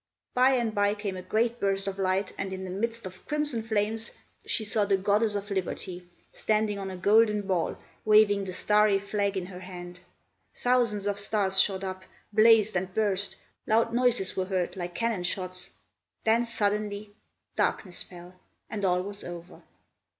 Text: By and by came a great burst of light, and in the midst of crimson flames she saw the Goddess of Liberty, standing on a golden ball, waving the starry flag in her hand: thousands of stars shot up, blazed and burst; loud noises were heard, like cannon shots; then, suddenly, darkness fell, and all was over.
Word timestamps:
By 0.33 0.53
and 0.53 0.73
by 0.73 0.95
came 0.95 1.15
a 1.15 1.21
great 1.21 1.59
burst 1.59 1.87
of 1.87 1.99
light, 1.99 2.33
and 2.35 2.51
in 2.51 2.63
the 2.63 2.71
midst 2.71 3.05
of 3.05 3.23
crimson 3.27 3.61
flames 3.61 4.11
she 4.43 4.65
saw 4.65 4.83
the 4.83 4.97
Goddess 4.97 5.35
of 5.35 5.51
Liberty, 5.51 6.09
standing 6.33 6.79
on 6.79 6.89
a 6.89 6.97
golden 6.97 7.43
ball, 7.43 7.77
waving 8.03 8.45
the 8.45 8.51
starry 8.51 8.97
flag 8.97 9.37
in 9.37 9.45
her 9.45 9.59
hand: 9.59 9.99
thousands 10.55 11.05
of 11.05 11.19
stars 11.19 11.61
shot 11.61 11.83
up, 11.83 12.01
blazed 12.33 12.75
and 12.75 12.91
burst; 12.95 13.35
loud 13.67 13.93
noises 13.93 14.35
were 14.35 14.45
heard, 14.45 14.75
like 14.75 14.95
cannon 14.95 15.21
shots; 15.21 15.69
then, 16.23 16.47
suddenly, 16.47 17.13
darkness 17.55 18.01
fell, 18.01 18.33
and 18.71 18.83
all 18.83 19.03
was 19.03 19.23
over. 19.23 19.61